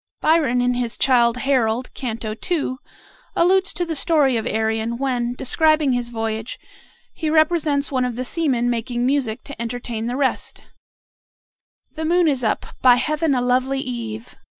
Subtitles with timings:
[0.19, 2.77] Byron, in his "Childe Harold," Canto II.,
[3.35, 6.57] alludes to the story of Arion, when, describing his voyage,
[7.13, 10.63] he represents one of the seamen making music to entertain the rest:
[11.91, 14.35] "The moon is up; by Heaven a lovely eve!